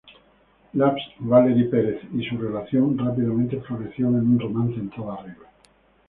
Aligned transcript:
Labs, 0.73 0.99
Valerie 1.19 1.67
Perez, 1.69 1.99
y 2.15 2.25
su 2.27 2.35
relación 2.35 2.97
rápidamente 2.97 3.61
floreció 3.61 4.07
en 4.07 4.15
un 4.31 4.39
romance 4.39 4.79
en 4.79 4.89
toda 4.89 5.17
regla. 5.21 5.45